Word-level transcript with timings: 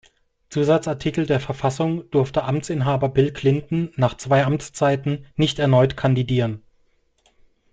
Zusatzartikel 0.49 1.27
der 1.27 1.39
Verfassung 1.39 2.09
durfte 2.09 2.43
Amtsinhaber 2.43 3.07
Bill 3.07 3.31
Clinton 3.31 3.91
nach 3.97 4.17
zwei 4.17 4.43
Amtszeiten 4.43 5.27
nicht 5.35 5.59
erneut 5.59 5.95
kandidieren. 5.95 6.63